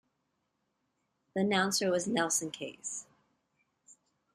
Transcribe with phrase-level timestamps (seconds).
[1.35, 3.05] The announcer was Nelson Case.